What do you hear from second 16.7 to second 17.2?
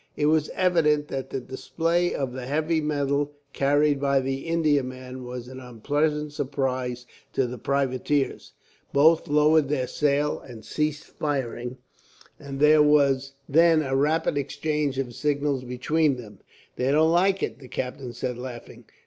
"They don't